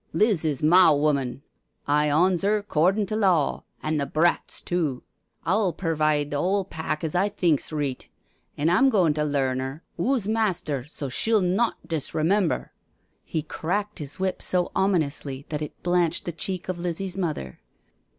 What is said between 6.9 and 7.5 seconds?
as I